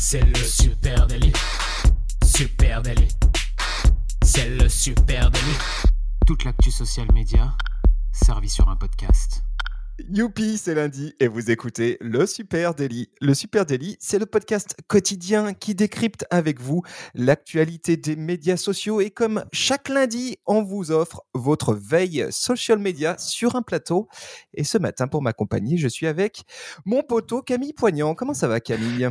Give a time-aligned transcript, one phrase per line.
[0.00, 1.32] C'est le super délit.
[2.24, 3.08] Super délit.
[4.22, 5.58] C'est le super délit.
[6.24, 7.52] Toute l'actu social média
[8.12, 9.42] servie sur un podcast.
[10.08, 13.10] Youpi, c'est lundi et vous écoutez le Super Daily.
[13.20, 16.82] Le Super Daily, c'est le podcast quotidien qui décrypte avec vous
[17.14, 23.18] l'actualité des médias sociaux et comme chaque lundi, on vous offre votre veille social media
[23.18, 24.06] sur un plateau.
[24.54, 26.44] Et ce matin, pour m'accompagner, je suis avec
[26.84, 28.14] mon poteau Camille Poignant.
[28.14, 29.10] Comment ça va Camille?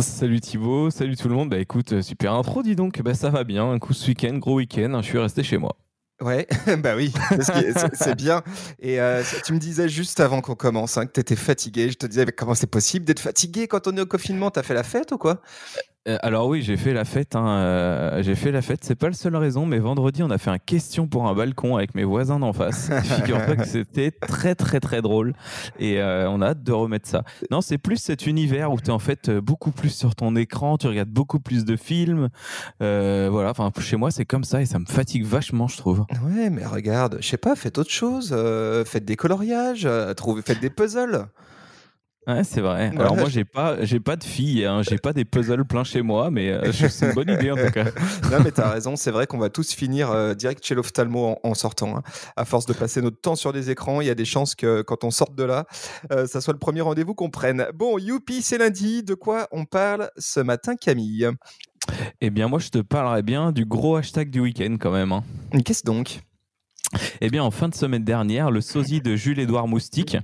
[0.00, 1.50] Salut Thibaut, salut tout le monde.
[1.50, 3.00] Bah écoute, super intro, dis donc.
[3.02, 3.70] Bah ça va bien.
[3.70, 5.00] Un coup ce week-end, gros week-end.
[5.00, 5.76] Je suis resté chez moi.
[6.20, 6.46] Ouais,
[6.78, 7.12] bah oui,
[7.94, 8.42] c'est bien.
[8.78, 11.90] Et euh, tu me disais juste avant qu'on commence hein, que tu étais fatigué.
[11.90, 14.50] Je te disais, comment c'est possible d'être fatigué quand on est au confinement?
[14.50, 15.40] T'as fait la fête ou quoi?
[15.76, 17.34] euh, alors oui, j'ai fait la fête.
[17.34, 18.84] Hein, euh, j'ai fait la fête.
[18.84, 21.76] C'est pas la seule raison, mais vendredi, on a fait un question pour un balcon
[21.76, 22.90] avec mes voisins d'en face.
[23.02, 25.34] Figure-toi que c'était très très très drôle
[25.78, 27.24] et euh, on a hâte de remettre ça.
[27.50, 30.76] Non, c'est plus cet univers où tu es en fait beaucoup plus sur ton écran,
[30.76, 32.28] tu regardes beaucoup plus de films.
[32.80, 33.50] voilà.
[33.50, 36.04] Enfin, chez moi, c'est comme ça et ça me fatigue vachement, je trouve.
[36.24, 38.36] Ouais, mais regarde, je sais pas, faites autre chose.
[38.86, 41.26] faites des coloriages, trouvez, faites des puzzles.
[42.26, 42.90] Ouais, c'est vrai.
[42.96, 44.82] Alors moi, j'ai pas, j'ai pas de filles, hein.
[44.82, 47.70] j'ai pas des puzzles pleins chez moi, mais euh, c'est une bonne idée en tout
[47.70, 47.84] cas.
[48.30, 48.96] non, mais t'as raison.
[48.96, 51.98] C'est vrai qu'on va tous finir euh, direct chez l'ophtalmo en, sortant.
[51.98, 52.02] Hein.
[52.36, 54.80] À force de passer notre temps sur des écrans, il y a des chances que
[54.82, 55.66] quand on sorte de là,
[56.12, 57.66] euh, ça soit le premier rendez-vous qu'on prenne.
[57.74, 59.02] Bon, youpi, c'est lundi.
[59.02, 61.28] De quoi on parle ce matin, Camille?
[62.22, 65.12] Eh bien, moi, je te parlerai bien du gros hashtag du week-end quand même.
[65.12, 65.24] Hein.
[65.64, 66.20] Qu'est-ce donc?
[67.20, 70.16] Eh bien, en fin de semaine dernière, le sosie de Jules-Édouard Moustique.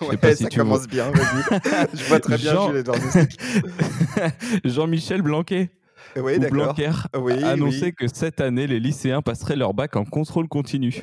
[0.00, 1.60] Ouais, ça commence bien, vas-y.
[1.94, 2.72] Je vois très bien Jean...
[4.64, 5.70] Jean-Michel Blanquet.
[6.16, 6.74] Oui, d'accord.
[6.74, 11.02] Blanquer oui, a annoncé que cette année, les lycéens passeraient leur bac en contrôle continu.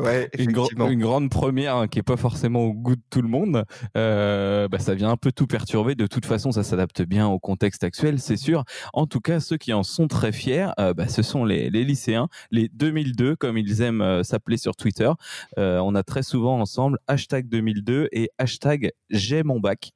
[0.00, 0.50] Ouais, une,
[0.88, 3.64] une, grande première hein, qui est pas forcément au goût de tout le monde.
[3.96, 5.94] Euh, bah, ça vient un peu tout perturber.
[5.94, 8.64] De toute façon, ça s'adapte bien au contexte actuel, c'est sûr.
[8.94, 11.84] En tout cas, ceux qui en sont très fiers, euh, bah, ce sont les, les,
[11.84, 15.10] lycéens, les 2002, comme ils aiment euh, s'appeler sur Twitter.
[15.56, 19.90] On a très souvent ensemble hashtag 2002 et hashtag j'ai mon bac.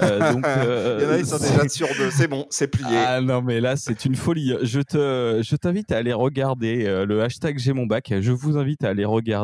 [0.00, 2.96] Donc, Il y en a, ils sont déjà sûrs de c'est bon, c'est plié.
[2.96, 4.54] Ah non, mais là, c'est une folie.
[4.62, 8.12] Je te, je t'invite à aller regarder le hashtag j'ai mon bac.
[8.20, 9.41] Je vous invite à aller regarder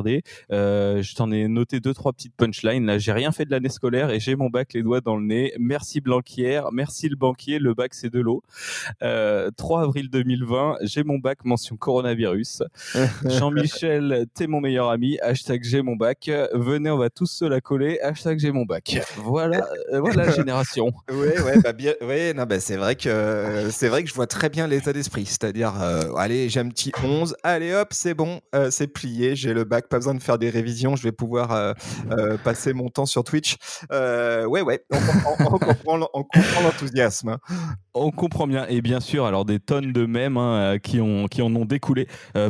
[0.53, 2.87] euh, je t'en ai noté deux trois petites punchlines.
[2.87, 5.25] Là, j'ai rien fait de l'année scolaire et j'ai mon bac les doigts dans le
[5.25, 5.53] nez.
[5.59, 7.59] Merci Blanquière, merci le banquier.
[7.59, 8.43] Le bac c'est de l'eau.
[9.01, 9.51] 3 euh,
[9.83, 12.63] avril 2020, j'ai mon bac mention coronavirus.
[13.25, 15.19] Jean-Michel, t'es mon meilleur ami.
[15.21, 16.31] Hashtag j'ai mon bac.
[16.53, 18.01] Venez, on va tous se la coller.
[18.01, 18.99] Hashtag j'ai mon bac.
[19.17, 20.93] Voilà, euh, voilà la génération.
[21.11, 24.27] Oui, ouais, bah bien, ouais, non, bah c'est vrai que c'est vrai que je vois
[24.27, 25.25] très bien l'état d'esprit.
[25.27, 25.73] C'est-à-dire,
[26.17, 27.35] allez, j'ai un petit 11.
[27.43, 29.35] Allez hop, c'est bon, c'est plié.
[29.35, 31.73] J'ai le bac pas besoin de faire des révisions, je vais pouvoir euh,
[32.11, 33.57] euh, passer mon temps sur Twitch.
[33.93, 35.97] Euh, ouais, ouais, on, comprend,
[36.63, 37.29] l'enthousiasme.
[37.29, 37.39] Hein.
[37.95, 41.43] On comprend bien, et bien sûr, alors des tonnes de mèmes hein, qui, ont, qui
[41.43, 42.09] en ont découlé.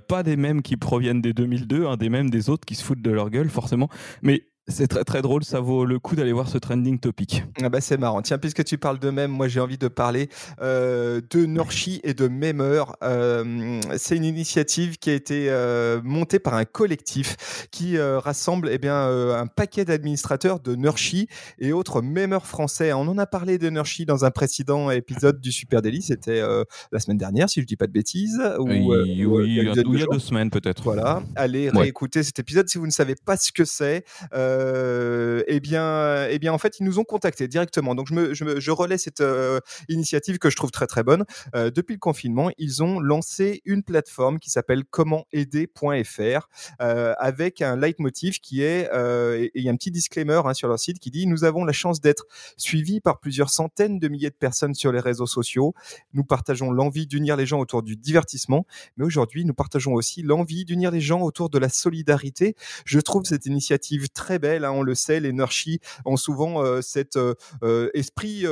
[0.09, 3.03] pas des mèmes qui proviennent des 2002, hein, des mèmes des autres qui se foutent
[3.03, 3.89] de leur gueule, forcément.
[4.23, 7.45] Mais c'est très très drôle, ça vaut le coup d'aller voir ce trending topic.
[7.63, 8.23] Ah bah c'est marrant.
[8.23, 10.29] Tiens, puisque tu parles de mèmes, moi j'ai envie de parler
[10.61, 12.97] euh, de Norchi et de Memeur.
[13.03, 18.69] Euh, c'est une initiative qui a été euh, montée par un collectif qui euh, rassemble
[18.71, 21.29] eh bien euh, un paquet d'administrateurs de Norchi
[21.59, 22.93] et autres Memeurs français.
[22.93, 26.65] On en a parlé de Norchi dans un précédent épisode du Super Daily, c'était euh,
[26.93, 28.39] la semaine dernière si je dis pas de bêtises.
[28.59, 30.83] Ou, oui, oui il y a, deux, semaines peut-être.
[30.83, 34.05] Voilà, allez réécouter cet épisode si vous ne savez pas ce que c'est.
[34.35, 37.95] Euh, euh, eh bien, eh bien, en fait, ils nous ont contactés directement.
[37.95, 41.25] Donc, je, me, relais cette euh, initiative que je trouve très très bonne.
[41.55, 46.49] Euh, depuis le confinement, ils ont lancé une plateforme qui s'appelle commentaider.fr
[46.79, 50.79] avec un leitmotiv qui est, et il y a un petit disclaimer hein, sur leur
[50.79, 52.25] site qui dit nous avons la chance d'être
[52.57, 55.75] suivis par plusieurs centaines de milliers de personnes sur les réseaux sociaux.
[56.13, 60.65] Nous partageons l'envie d'unir les gens autour du divertissement, mais aujourd'hui, nous partageons aussi l'envie
[60.65, 62.55] d'unir les gens autour de la solidarité.
[62.85, 66.81] Je trouve cette initiative très belle Hein, on le sait, les Nurshi ont souvent euh,
[66.81, 68.45] cet euh, euh, esprit,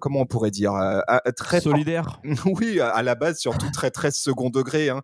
[0.00, 0.74] comment on pourrait dire,
[1.36, 2.20] très solidaire.
[2.44, 5.02] oui, à, la base surtout très très second degré, hein,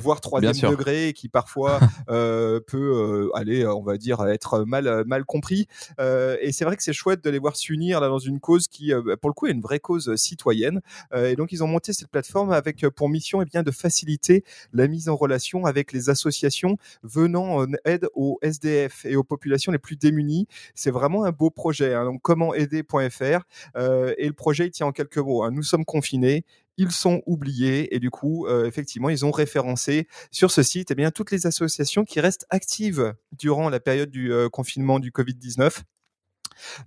[0.00, 5.66] voire troisième degré, qui parfois peut aller, on va dire, être mal mal compris.
[5.98, 8.92] et c'est vrai que c'est chouette de les voir s'unir là dans une cause qui,
[9.20, 10.80] pour le coup, est une vraie cause citoyenne.
[11.14, 14.44] et donc ils ont monté cette plateforme avec pour mission et eh bien de faciliter
[14.72, 19.41] la mise en relation avec les associations venant en aide aux SDF et aux populations
[19.50, 20.46] les plus démunies.
[20.74, 21.94] C'est vraiment un beau projet.
[21.94, 22.04] Hein.
[22.04, 23.44] Donc, comment aider.fr.
[23.76, 25.42] Euh, et le projet, il tient en quelques mots.
[25.42, 25.50] Hein.
[25.52, 26.44] Nous sommes confinés
[26.78, 30.94] ils sont oubliés et du coup, euh, effectivement, ils ont référencé sur ce site eh
[30.94, 35.82] bien, toutes les associations qui restent actives durant la période du euh, confinement du Covid-19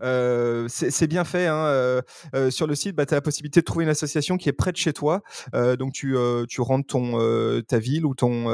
[0.02, 1.48] c'est bien fait.
[1.48, 2.02] Hein,
[2.50, 4.72] sur le site, bah, tu as la possibilité de trouver une association qui est près
[4.72, 5.22] de chez toi.
[5.54, 6.16] donc tu,
[6.48, 8.46] tu rentres ton, ta ville ou ton,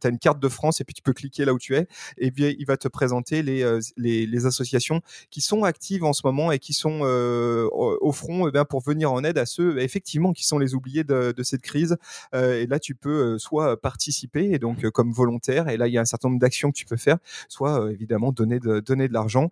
[0.00, 1.86] tu as une carte de France et puis tu peux cliquer là où tu es.
[2.18, 5.00] Et bien il va te présenter les, les, les associations
[5.30, 9.12] qui sont actives en ce moment et qui sont au front eh bien, pour venir
[9.12, 11.96] en aide à ceux effectivement qui sont les oubliés de, de cette crise.
[12.32, 15.68] et là, tu peux soit participer et donc comme volontaire.
[15.68, 17.18] Et là, il y a un certain nombre d'actions que tu peux faire,
[17.48, 19.50] soit évidemment donner de, donner de l'argent.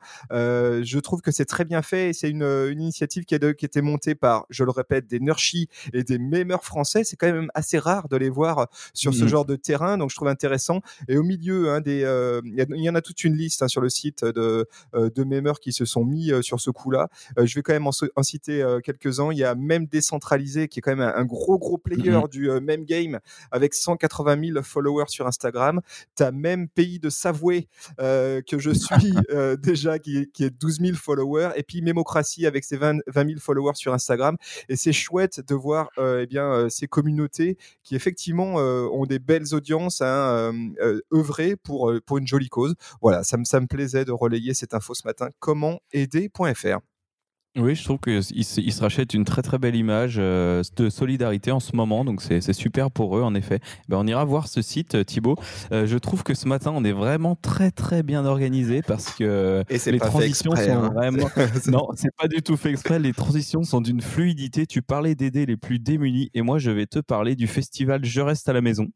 [0.83, 2.13] Je trouve que c'est très bien fait.
[2.13, 5.21] C'est une, une, initiative qui a, qui a été montée par, je le répète, des
[5.21, 7.05] nurchis et des mémeurs français.
[7.05, 10.11] C'est quand même assez rare de les voir sur ce mmh genre de terrain, donc
[10.11, 10.81] je trouve intéressant.
[11.09, 12.01] Et au milieu, hein, des,
[12.45, 15.73] il y, en a toute une liste hein, sur le site de, de mémeurs qui
[15.73, 17.09] se sont mis sur ce coup-là.
[17.37, 19.33] je vais quand même en, citer quelques-uns.
[19.33, 22.49] Il y a même décentralisé qui est quand même un, gros gros player mmh du
[22.61, 23.21] même game
[23.51, 25.81] avec 180 000 followers sur Instagram.
[26.17, 27.63] Tu as même pays de Savoie
[27.99, 29.15] que je suis
[29.63, 33.75] déjà qui, qui est 12 000 followers et puis Mémocratie avec ses 20, 000 followers
[33.75, 34.37] sur Instagram.
[34.69, 39.19] Et c'est chouette de voir euh, eh euh, ces communautés qui effectivement euh, ont des
[39.19, 40.53] belles audiences hein,
[41.13, 42.75] œuvrer pour, pour une jolie cause.
[43.01, 45.29] Voilà, ça me, ça me plaisait de relayer cette info ce matin.
[45.41, 46.94] Comment aider.fr.
[47.57, 51.61] Oui, je trouve qu'ils se, rachètent une très très belle image euh, de solidarité en
[51.61, 53.61] ce moment, donc c'est super pour eux en effet.
[53.89, 55.37] Ben, on ira voir ce site, euh, Thibaut.
[55.71, 59.63] Euh, je trouve que ce matin on est vraiment très très bien organisé parce que
[59.71, 60.91] les transitions sont hein.
[60.93, 61.29] vraiment.
[61.69, 62.99] non, c'est pas du tout fait exprès.
[62.99, 64.67] Les transitions sont d'une fluidité.
[64.67, 68.21] Tu parlais d'aider les plus démunis et moi je vais te parler du festival Je
[68.21, 68.89] reste à la maison.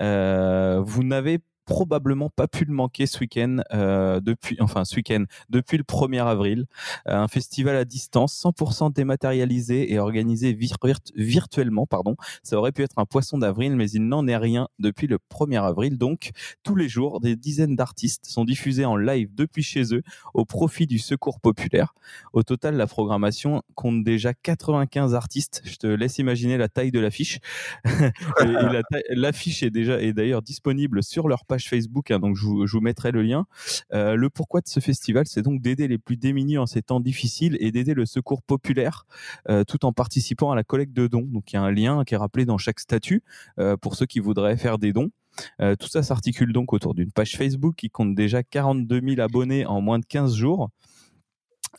[0.00, 5.76] vous n'avez probablement pas pu le manquer ce week-end, euh, depuis, enfin ce week-end, depuis
[5.76, 6.66] le 1er avril.
[7.08, 11.86] Euh, un festival à distance, 100% dématérialisé et organisé virtuellement.
[11.86, 12.16] Pardon.
[12.42, 15.62] Ça aurait pu être un poisson d'avril, mais il n'en est rien depuis le 1er
[15.62, 15.98] avril.
[15.98, 16.30] Donc,
[16.62, 20.02] tous les jours, des dizaines d'artistes sont diffusés en live depuis chez eux
[20.34, 21.94] au profit du secours populaire.
[22.32, 25.62] Au total, la programmation compte déjà 95 artistes.
[25.64, 27.38] Je te laisse imaginer la taille de l'affiche.
[29.10, 33.12] l'affiche est déjà, est d'ailleurs disponible sur leur page Facebook, hein, donc je vous, mettrai
[33.12, 33.46] le lien.
[33.92, 37.00] Euh, le pourquoi de ce festival, c'est donc d'aider les plus démunis en ces temps
[37.00, 39.06] difficiles et d'aider le secours populaire
[39.48, 41.26] euh, tout en participant à la collecte de dons.
[41.26, 43.22] Donc il y a un lien qui est rappelé dans chaque statut
[43.58, 45.10] euh, pour ceux qui voudraient faire des dons.
[45.58, 49.80] tout ça s'articule donc autour d'une page Facebook qui compte déjà 42 000 abonnés en
[49.80, 50.70] moins de 15 jours.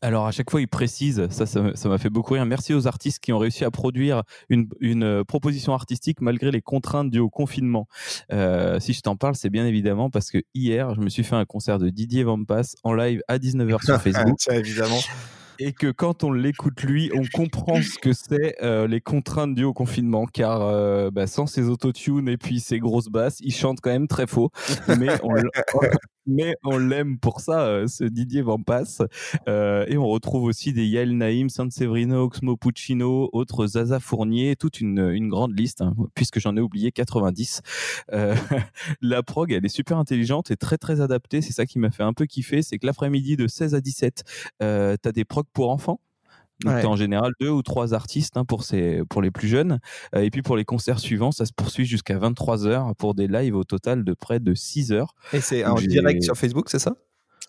[0.01, 2.45] Alors à chaque fois, il précise, ça, ça m'a fait beaucoup rire.
[2.45, 4.68] Merci aux artistes qui ont réussi à produire une,
[5.03, 7.88] euh, proposition artistique malgré les contraintes dues au confinement.
[8.31, 11.36] Euh, si je t'en parle, c'est bien évidemment parce que hier, je me suis fait
[11.36, 14.38] un concert de Didier Vampas en live à 19h sur Facebook.
[14.50, 15.00] évidemment
[15.59, 19.63] et que quand on l'écoute lui, on comprend ce que c'est euh, les contraintes dues
[19.63, 23.80] au confinement, car euh, bah, sans ses autotunes et puis ses grosses basses, il chante
[23.81, 24.51] quand même très faux,
[25.00, 25.33] mais on,
[26.25, 29.01] mais on l'aime pour ça, euh, ce Didier Vampas.
[29.48, 34.56] Euh, et on retrouve aussi des Yael Naïm, San Severino, Oxmo Puccino, autres Zaza Fournier,
[34.56, 37.62] toute une, grande liste, hein, puisque j'en ai oublié 90.
[38.13, 38.36] Euh,
[39.01, 41.42] la prog, elle est super intelligente et très très adaptée.
[41.42, 44.24] C'est ça qui m'a fait un peu kiffer, c'est que l'après-midi de 16 à 17,
[44.62, 46.00] euh, tu as des prog pour enfants.
[46.63, 49.80] Donc, en général deux ou trois artistes hein, pour, ces, pour les plus jeunes.
[50.16, 53.28] Euh, et puis pour les concerts suivants, ça se poursuit jusqu'à 23 heures pour des
[53.28, 55.16] lives au total de près de 6 heures.
[55.34, 56.96] Et c'est en direct sur Facebook, c'est ça?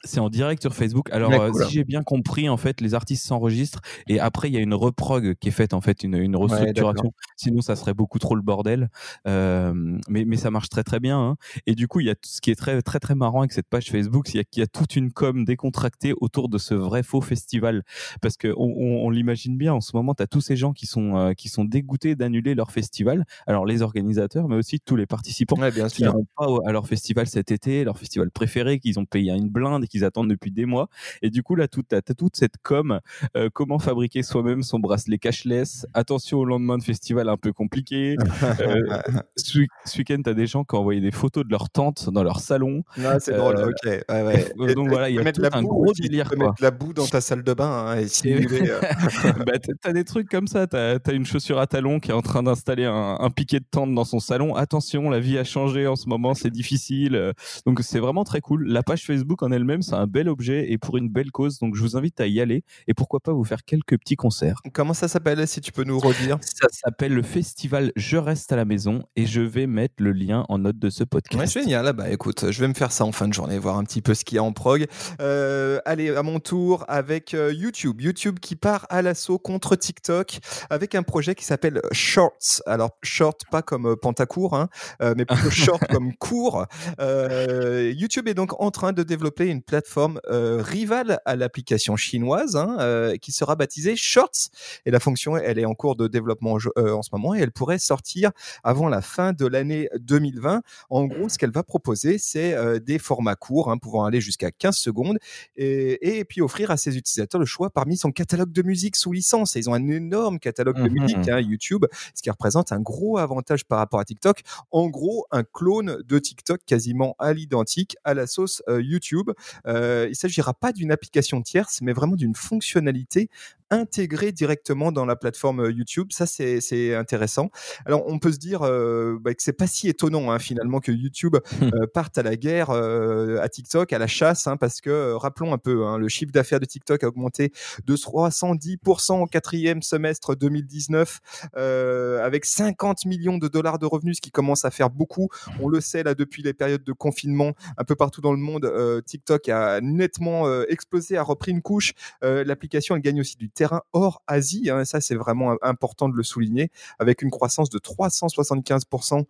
[0.04, 1.10] C'est en direct sur Facebook.
[1.10, 4.56] Alors, euh, si j'ai bien compris, en fait, les artistes s'enregistrent et après, il y
[4.56, 7.12] a une reprog qui est faite, en fait, une, une restructuration.
[7.36, 8.88] Sinon, ça serait beaucoup trop le bordel.
[9.26, 9.72] Euh,
[10.08, 11.18] mais, mais ça marche très, très bien.
[11.18, 11.36] Hein.
[11.66, 13.68] Et du coup, il y a ce qui est très, très, très marrant avec cette
[13.68, 17.20] page Facebook, c'est qu'il y a toute une com décontractée autour de ce vrai faux
[17.20, 17.82] festival.
[18.20, 20.86] Parce qu'on on, on, l'imagine bien, en ce moment, tu as tous ces gens qui
[20.86, 23.24] sont, euh, qui sont dégoûtés d'annuler leur festival.
[23.46, 27.26] Alors, les organisateurs, mais aussi tous les participants bien qui n'iront pas à leur festival
[27.26, 30.66] cet été, leur festival préféré, qu'ils ont payé à une blinde qu'ils attendent depuis des
[30.66, 30.88] mois.
[31.22, 33.00] Et du coup, là, tu as, toute cette com,
[33.36, 38.16] euh, comment fabriquer soi-même son bracelet cashless, attention au lendemain de festival un peu compliqué.
[38.60, 38.98] euh,
[39.36, 39.58] ce,
[39.98, 42.40] week-end, tu as des gens qui ont envoyé des photos de leur tente dans leur
[42.40, 42.82] salon.
[43.04, 44.04] Ah, c'est drôle, euh, ok.
[44.08, 44.22] Ouais,
[44.58, 44.74] ouais.
[44.74, 46.30] Donc voilà, il y a tout un gros délire.
[46.30, 48.72] Tu peux mettre la boue dans ta salle de bain hein, et simuler.
[49.46, 50.66] Bah, tu as des trucs comme ça.
[50.66, 53.66] Tu as, une chaussure à talons qui est en train d'installer un, un, piquet de
[53.70, 54.54] tente dans son salon.
[54.54, 57.32] Attention, la vie a changé en ce moment, c'est difficile.
[57.64, 58.66] Donc c'est vraiment très cool.
[58.66, 61.58] La page Facebook en elle-même, c'est un bel objet et pour une belle cause.
[61.58, 64.60] Donc je vous invite à y aller et pourquoi pas vous faire quelques petits concerts.
[64.72, 66.38] Comment ça s'appelle si tu peux nous redire?
[66.42, 70.44] Ça s'appelle le festival Je reste à la maison et je vais mettre le lien
[70.48, 71.56] en note de ce podcast.
[71.56, 71.86] Ouais, génial.
[71.86, 74.02] Ah bah écoute, je vais me faire ça en fin de journée, voir un petit
[74.02, 74.86] peu ce qu'il y a en prog.
[75.20, 78.00] Euh, allez, à mon tour avec euh, YouTube.
[78.00, 80.38] YouTube qui part à l'assaut contre TikTok
[80.70, 82.62] avec un projet qui s'appelle Shorts.
[82.66, 84.68] Alors short pas comme euh, Pentacourt, hein,
[85.16, 86.66] mais plutôt short comme court.
[86.98, 93.32] YouTube est donc en train de développer une plateforme rivale à l'application chinoise hein, qui
[93.32, 94.50] sera baptisée Shorts.
[94.84, 97.78] Et la fonction, elle est en cours de développement en ce moment et elle pourrait
[97.78, 98.30] sortir
[98.64, 100.62] avant la fin de l'année 2020.
[100.90, 104.76] En gros, ce qu'elle va proposer, c'est des formats courts, hein, pouvant aller jusqu'à 15
[104.76, 105.18] secondes,
[105.56, 109.12] et, et, puis offrir à ses utilisateurs le choix parmi son catalogue de musique sous
[109.12, 109.56] licence.
[109.56, 112.80] Et ils ont un énorme catalogue de musique, mmh hein, YouTube, ce qui représente un
[112.80, 114.42] gros avantage par rapport à TikTok.
[114.70, 119.30] En gros, un clone de TikTok quasiment à l'identique à la sauce YouTube.
[119.64, 123.30] Il s'agira pas d'une application tierce, mais vraiment d'une fonctionnalité
[123.70, 126.08] intégrée directement dans la plateforme YouTube.
[126.12, 127.50] Ça, c'est intéressant.
[127.84, 130.92] Alors, on peut se dire euh, bah, que c'est pas si étonnant hein, finalement que
[130.92, 134.90] YouTube euh, parte à la guerre euh, à TikTok, à la chasse, hein, parce que
[134.90, 137.52] euh, rappelons un peu, hein, le chiffre d'affaires de TikTok a augmenté
[137.84, 141.20] de 310% au quatrième semestre 2019,
[141.56, 145.28] euh, avec 50 millions de dollars de revenus, ce qui commence à faire beaucoup.
[145.60, 148.70] On le sait là depuis les périodes de confinement, un peu partout dans le monde,
[149.06, 151.92] TikTok a nettement explosé, a repris une couche.
[152.22, 156.22] L'application elle gagne aussi du terrain hors Asie, hein, ça c'est vraiment important de le
[156.22, 159.24] souligner, avec une croissance de 375%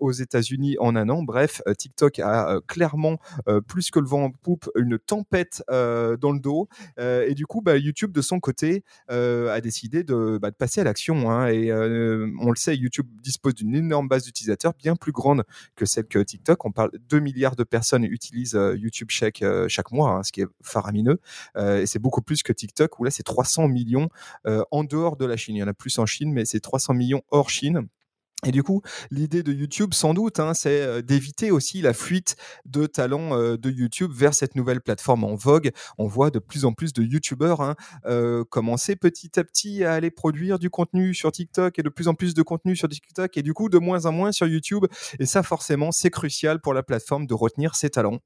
[0.00, 1.22] aux États-Unis en un an.
[1.22, 3.18] Bref, TikTok a clairement
[3.68, 6.68] plus que le vent en poupe une tempête dans le dos,
[6.98, 10.84] et du coup, bah, YouTube de son côté a décidé de, bah, de passer à
[10.84, 11.30] l'action.
[11.30, 15.84] Hein, et on le sait, YouTube dispose d'une énorme base d'utilisateurs, bien plus grande que
[15.84, 16.64] celle que TikTok.
[16.64, 20.40] On parle de 2 milliards de personnes utilisent YouTube chaque, chaque mois, hein, ce qui
[20.40, 21.20] est faramineux.
[21.58, 24.08] et c'est beaucoup plus que TikTok, où là, c'est 300 millions
[24.70, 25.56] en dehors de la Chine.
[25.56, 27.88] Il y en a plus en Chine, mais c'est 300 millions hors Chine.
[28.44, 32.84] Et du coup, l'idée de YouTube, sans doute, hein, c'est d'éviter aussi la fuite de
[32.84, 35.70] talents de YouTube vers cette nouvelle plateforme en vogue.
[35.96, 37.74] On voit de plus en plus de YouTubeurs hein,
[38.50, 42.14] commencer petit à petit à aller produire du contenu sur TikTok et de plus en
[42.14, 44.84] plus de contenu sur TikTok et du coup de moins en moins sur YouTube.
[45.18, 48.20] Et ça, forcément, c'est crucial pour la plateforme de retenir ses talents.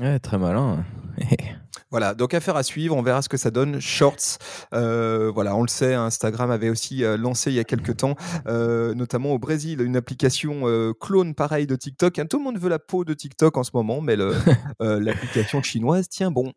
[0.00, 0.84] Ouais, très malin.
[1.92, 3.78] Voilà, donc affaire à suivre, on verra ce que ça donne.
[3.78, 4.38] Shorts,
[4.72, 8.16] euh, voilà, on le sait, Instagram avait aussi euh, lancé il y a quelques temps,
[8.46, 10.62] euh, notamment au Brésil, une application
[10.98, 12.18] clone pareil de TikTok.
[12.18, 14.16] Hein, tout le monde veut la peau de TikTok en ce moment, mais
[14.80, 16.54] l'application chinoise tient bon.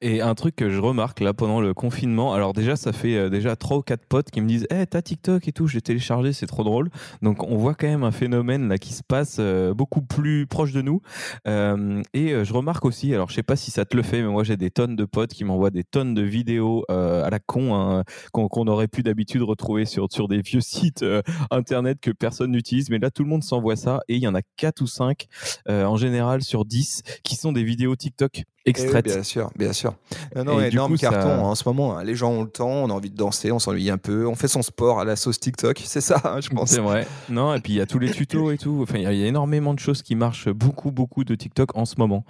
[0.00, 3.30] Et un truc que je remarque là pendant le confinement, alors déjà ça fait euh,
[3.30, 6.32] déjà trois ou quatre potes qui me disent "Eh, t'as TikTok et tout, j'ai téléchargé,
[6.32, 6.88] c'est trop drôle."
[7.20, 10.70] Donc on voit quand même un phénomène là qui se passe euh, beaucoup plus proche
[10.70, 11.00] de nous.
[11.48, 14.28] Euh, et je remarque aussi, alors je sais pas si ça te le fait, mais
[14.28, 17.74] moi j'ai des tonnes de potes qui m'envoient des tonnes de vidéos à la con
[17.74, 21.04] hein, qu'on aurait pu d'habitude retrouver sur sur des vieux sites
[21.50, 24.34] internet que personne n'utilise, mais là tout le monde s'envoie ça et il y en
[24.36, 25.26] a quatre ou cinq
[25.66, 29.04] en général sur 10 qui sont des vidéos TikTok eh extraites.
[29.06, 29.94] bien sûr, bien sûr.
[30.36, 31.96] Non, non, énorme carton hein, en ce moment.
[31.96, 32.04] Hein.
[32.04, 34.34] Les gens ont le temps, on a envie de danser, on s'ennuie un peu, on
[34.34, 36.70] fait son sport à la sauce TikTok, c'est ça, hein, je pense.
[36.70, 37.06] C'est vrai.
[37.28, 38.80] Non, et puis il y a tous les tutos et tout.
[38.82, 41.94] Enfin, il y, a énormément de choses qui marchent beaucoup, beaucoup de TikTok en ce
[41.98, 42.24] moment.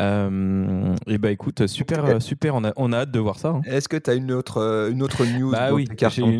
[0.00, 2.54] Euh, et bah écoute, super, super.
[2.54, 3.60] On a, on a hâte de voir ça.
[3.66, 5.86] Est-ce que tu as une autre, euh, une autre news Bah oui,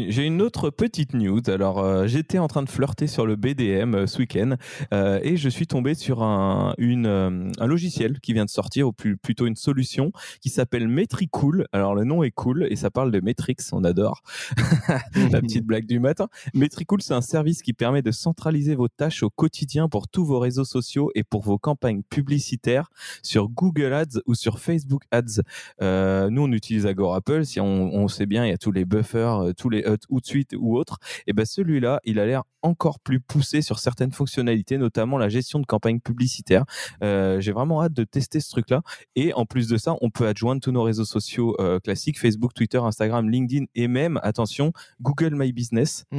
[0.08, 1.42] j'ai une, autre petite news.
[1.48, 4.54] Alors, euh, j'étais en train de flirter sur le BDM ce week-end
[4.92, 9.17] et je suis tombé sur un, une, un logiciel qui vient de sortir, ou plus,
[9.18, 11.66] plutôt une solution qui s'appelle Metricool.
[11.72, 14.22] Alors le nom est cool et ça parle de Metrix, on adore.
[15.32, 16.28] La petite blague du matin.
[16.54, 20.38] Metricool, c'est un service qui permet de centraliser vos tâches au quotidien pour tous vos
[20.38, 22.90] réseaux sociaux et pour vos campagnes publicitaires
[23.22, 25.42] sur Google Ads ou sur Facebook Ads.
[25.82, 27.44] Euh, nous, on utilise Agora Apple.
[27.44, 30.56] Si on, sait bien, il y a tous les buffers, euh, tous les ou de
[30.56, 30.98] ou autres.
[31.26, 35.58] Et ben celui-là, il a l'air encore plus poussé sur certaines fonctionnalités, notamment la gestion
[35.60, 36.64] de campagnes publicitaires.
[37.02, 38.82] Euh, j'ai vraiment hâte de tester ce truc-là.
[39.20, 42.54] Et en plus de ça, on peut adjoindre tous nos réseaux sociaux euh, classiques, Facebook,
[42.54, 44.72] Twitter, Instagram, LinkedIn et même, attention,
[45.02, 46.18] Google My Business mmh,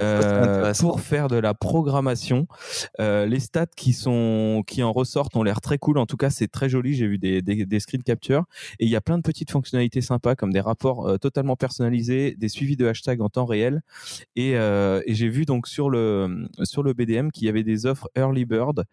[0.00, 2.46] euh, pour faire de la programmation.
[3.00, 5.98] les stats qui sont qui en ressortent ont l'air très cool.
[5.98, 6.94] En tout cas, c'est très joli.
[6.94, 8.44] J'ai vu des, des, des screen capture
[8.78, 12.48] et il y a plein de petites fonctionnalités sympas comme des rapports totalement personnalisés, des
[12.48, 13.82] suivis de hashtags en temps réel.
[14.36, 18.08] Et, et j'ai vu donc sur le, sur le BDM qu'il y avait des offres
[18.16, 18.84] Early Bird euh,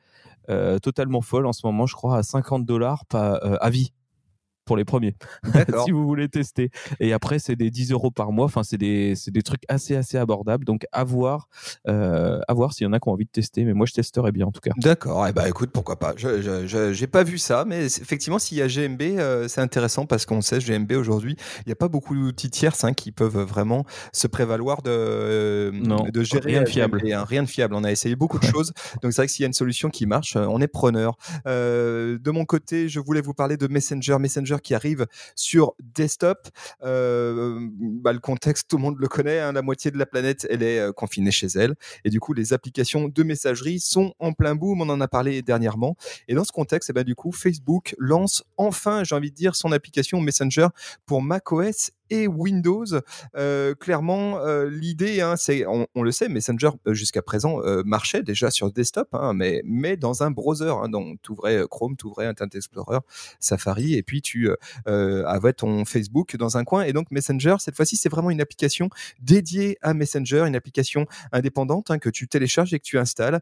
[0.80, 3.94] totalement folles en ce moment, je crois, à 50 dollars euh, à vie
[4.66, 5.16] pour les premiers,
[5.86, 6.70] si vous voulez tester.
[7.00, 8.46] Et après, c'est des 10 euros par mois.
[8.46, 10.66] Enfin, c'est des, des, trucs assez, assez abordables.
[10.66, 11.48] Donc, à voir,
[11.88, 13.64] euh, à voir s'il y en a qui ont envie de tester.
[13.64, 14.72] Mais moi, je testerai bien, en tout cas.
[14.78, 15.26] D'accord.
[15.26, 16.14] Et eh ben, écoute, pourquoi pas.
[16.18, 17.66] Je n'ai pas vu ça.
[17.66, 21.68] Mais effectivement, s'il y a GMB, euh, c'est intéressant parce qu'on sait, GMB aujourd'hui, il
[21.68, 26.24] n'y a pas beaucoup d'outils tierces hein, qui peuvent vraiment se prévaloir de, non, de
[26.24, 26.52] gérer.
[26.52, 27.02] Rien de fiable.
[27.12, 27.26] Hein.
[27.28, 27.76] rien de fiable.
[27.76, 28.74] On a essayé beaucoup de choses.
[29.02, 31.18] Donc, c'est vrai que s'il y a une solution qui marche, on est preneur.
[31.48, 34.18] Euh, de mon côté, je voulais vous parler de Messenger.
[34.20, 36.48] Messenger Qui arrive sur desktop.
[36.84, 39.40] Euh, bah, le contexte, tout le monde le connaît.
[39.40, 41.76] Hein, la moitié de la planète, elle est euh, confinée chez elle.
[42.06, 44.82] Et du coup, les applications de messagerie sont en plein boom.
[44.82, 45.96] On en a parlé dernièrement.
[46.28, 49.56] Et dans ce contexte, eh ben, du coup, Facebook lance enfin, j'ai envie de dire,
[49.56, 50.68] son application Messenger
[51.06, 52.86] pour macOS et Windows.
[53.80, 59.34] Clairement, l'idée, hein, c'est, on, le sait, Messenger jusqu'à présent marchait déjà sur desktop, hein,
[59.34, 60.74] mais, mais dans un browser.
[60.82, 61.34] Hein, donc, tu
[61.70, 63.00] Chrome, tu ouvrais Internet Explorer,
[63.40, 64.50] Safari, et puis tu
[64.86, 66.84] avais ton Facebook dans un coin.
[66.84, 68.90] Et donc, Messenger, cette fois-ci, c'est vraiment une application
[69.22, 73.40] dédiée à Messenger, une application indépendante que tu télécharges et que tu installes.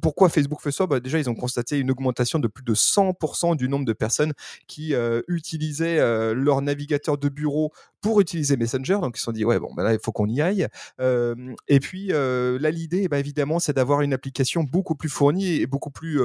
[0.00, 0.86] pourquoi Facebook fait ça?
[0.86, 4.32] Bah, Déjà, ils ont constaté une augmentation de plus de 100% du nombre de personnes
[4.66, 4.94] qui
[5.28, 5.98] utilisaient
[6.34, 7.72] leur navigateur de bureau
[8.06, 8.98] pour utiliser Messenger.
[9.02, 10.68] Donc ils se sont dit ouais bon ben là il faut qu'on y aille.
[11.00, 15.66] et puis là l'idée eh ben, évidemment c'est d'avoir une application beaucoup plus fournie et
[15.66, 16.20] beaucoup plus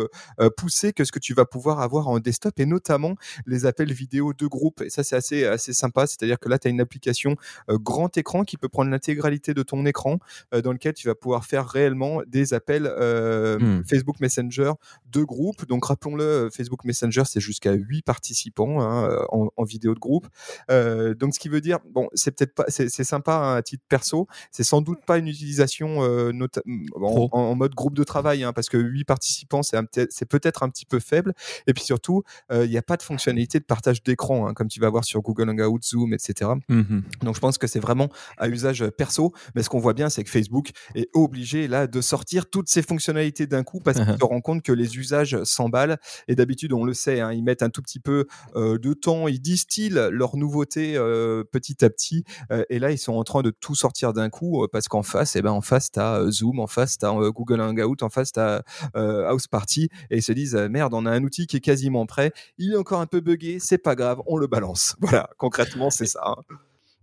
[0.57, 3.15] poussée que ce que tu vas pouvoir avoir en desktop et notamment
[3.47, 4.81] les appels vidéo de groupe.
[4.81, 6.05] Et ça c'est assez assez sympa.
[6.05, 7.35] C'est-à-dire que là tu as une application
[7.67, 10.19] grand écran qui peut prendre l'intégralité de ton écran
[10.51, 13.85] dans lequel tu vas pouvoir faire réellement des appels mmh.
[13.85, 14.73] Facebook Messenger
[15.11, 15.65] de groupe.
[15.65, 20.27] Donc rappelons-le Facebook Messenger c'est jusqu'à 8 participants hein, en, en, vidéo de groupe.
[20.69, 24.27] Donc, ce qui veut dire, bon, c'est peut-être pas, c'est sympa hein, à titre perso.
[24.51, 26.31] C'est sans doute pas une utilisation euh,
[26.95, 30.99] en, mode groupe de travail, hein, parce que 8 participants, c'est peut-être un petit peu
[30.99, 31.33] faible.
[31.67, 34.67] Et puis surtout, euh, il n'y a pas de fonctionnalité de partage d'écran, hein, comme
[34.67, 36.51] tu vas voir sur Google Hangout, Zoom, etc.
[36.67, 39.33] Mmh donc, je pense que c'est vraiment à usage perso.
[39.55, 42.81] Mais ce qu'on voit bien, c'est que Facebook est obligé là de sortir toutes ces
[42.81, 45.97] fonctionnalités d'un coup parce qu'il se rend compte que les usages s'emballent.
[46.27, 49.89] Et d'habitude, on le sait, ils mettent un tout petit peu de temps, ils distillent
[49.89, 52.23] leur nouveautés euh, petit à petit.
[52.51, 55.03] Euh, et là, ils sont en train de tout sortir d'un coup euh, parce qu'en
[55.03, 58.09] face, eh ben, en face, tu as Zoom, en face, tu as Google Hangout, en
[58.09, 58.63] face, tu as
[58.93, 59.89] House Party.
[60.09, 62.33] Et ils se disent, merde, on a un outil qui est quasiment prêt.
[62.57, 64.95] Il est encore un peu buggé, c'est pas grave, on le balance.
[65.11, 66.21] Voilà, concrètement, c'est ça.
[66.25, 66.55] Hein.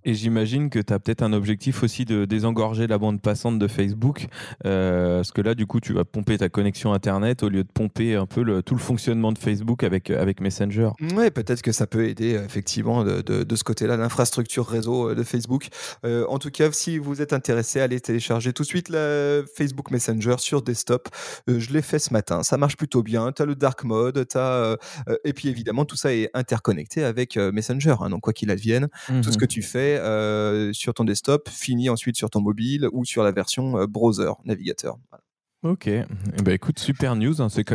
[0.09, 3.69] Et j'imagine que tu as peut-être un objectif aussi de désengorger la bande passante de
[3.69, 4.29] Facebook,
[4.65, 7.69] euh, parce que là, du coup, tu vas pomper ta connexion Internet au lieu de
[7.69, 10.93] pomper un peu le, tout le fonctionnement de Facebook avec, avec Messenger.
[11.15, 15.23] Oui, peut-être que ça peut aider effectivement de, de, ce côté-là, l'infrastructure réseau euh, de
[15.23, 15.69] Facebook.
[16.07, 19.90] Euh, en tout cas, si vous êtes intéressé, allez télécharger tout de suite la Facebook
[19.90, 21.11] Messenger sur desktop.
[21.47, 23.31] je l'ai fait ce matin, ça marche plutôt bien.
[23.33, 24.77] Tu as le dark mode, as,
[25.25, 27.97] et puis évidemment, tout ça est interconnecté avec Messenger.
[28.01, 31.48] Hein, donc, quoi qu'il advienne, tout ce mmh que tu fais, euh, sur ton desktop,
[31.48, 34.98] finit ensuite sur ton mobile ou sur la version euh, browser, navigateur.
[35.64, 36.04] Ok, eh
[36.44, 37.42] ben, écoute, super news.
[37.42, 37.48] Hein.
[37.48, 37.68] C'est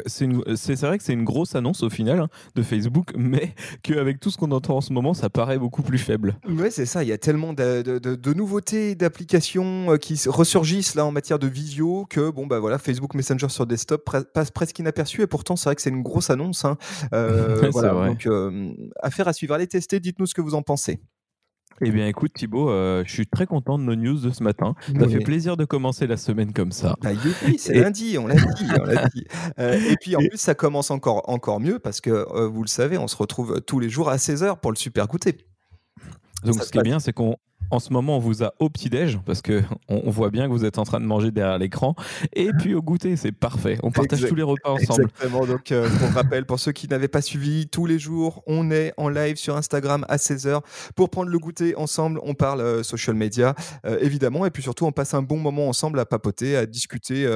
[0.81, 4.37] vrai que c'est une grosse annonce au final hein, de Facebook, mais qu'avec tout ce
[4.37, 6.37] qu'on entend en ce moment, ça paraît beaucoup plus faible.
[6.47, 7.03] Oui, c'est ça.
[7.03, 11.47] Il y a tellement de, de, nouveautés, d'applications euh, qui ressurgissent là en matière de
[11.47, 15.65] visio que bon bah voilà, Facebook Messenger sur desktop passe presque inaperçu et pourtant c'est
[15.65, 16.63] vrai que c'est une grosse annonce.
[16.63, 16.77] Hein.
[17.11, 18.29] voilà, donc
[19.01, 19.55] affaire à suivre.
[19.55, 19.99] Allez tester.
[19.99, 21.01] Dites-nous ce que vous en pensez.
[21.81, 24.75] Eh bien, écoute, Thibaut, euh, je suis très content de nos news de ce matin.
[24.99, 26.95] Ça fait plaisir de commencer la semaine comme ça.
[27.01, 27.09] Bah,
[27.57, 28.67] c'est lundi, on l'a dit.
[29.59, 32.67] Euh, et puis, en plus, ça commence encore, encore mieux parce que, euh, vous le
[32.67, 35.37] savez, on se retrouve tous les jours à 16h pour le super goûter.
[36.43, 37.37] Donc, ce qui est bien, c'est qu'on
[37.71, 40.65] en ce moment, on vous a au petit-déj parce que on, voit bien que vous
[40.65, 41.95] êtes en train de manger derrière l'écran.
[42.33, 43.77] Et puis au goûter, c'est parfait.
[43.83, 45.03] On partage tous les repas ensemble.
[45.03, 45.45] Exactement.
[45.45, 48.93] Donc, euh, pour rappel, pour ceux qui n'avaient pas suivi, tous les jours, on est
[48.97, 50.61] en live sur Instagram à 16h
[50.95, 52.19] pour prendre le goûter ensemble.
[52.23, 54.45] On parle euh, social media, euh, évidemment.
[54.45, 57.27] Et puis surtout, on passe un bon moment ensemble à papoter, à discuter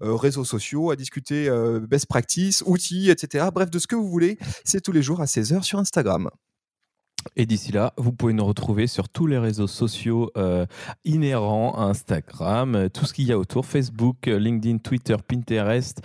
[0.00, 1.50] réseaux sociaux, à discuter
[1.88, 3.46] best practice, outils, etc.
[3.52, 4.38] Bref, de ce que vous voulez.
[4.64, 6.30] C'est tous les jours à 16h sur Instagram.
[7.36, 10.66] Et d'ici là, vous pouvez nous retrouver sur tous les réseaux sociaux euh,
[11.04, 16.02] inhérents Instagram, tout ce qu'il y a autour, Facebook, LinkedIn, Twitter, Pinterest.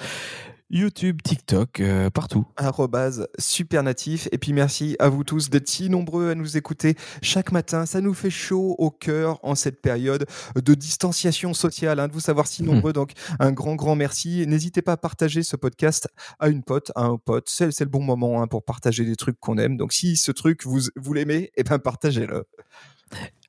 [0.70, 2.46] YouTube, TikTok, euh, partout.
[2.58, 4.28] Arrobase supernatif.
[4.32, 7.86] Et puis merci à vous tous d'être si nombreux à nous écouter chaque matin.
[7.86, 10.26] Ça nous fait chaud au cœur en cette période
[10.56, 12.68] de distanciation sociale, hein, de vous savoir si hmm.
[12.68, 12.94] nombreux.
[12.94, 14.46] Donc un grand, grand merci.
[14.46, 17.48] N'hésitez pas à partager ce podcast à une pote, à un pote.
[17.48, 19.78] C'est, le bon moment hein, pour partager des trucs qu'on aime.
[19.78, 22.46] Donc si ce truc, vous, vous l'aimez, eh ben partagez-le.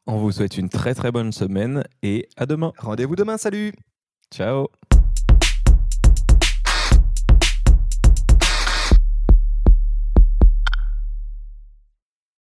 [0.06, 2.72] On vous souhaite une très très bonne semaine et à demain.
[2.78, 3.38] Rendez-vous demain.
[3.38, 3.72] Salut.
[4.32, 4.68] Ciao.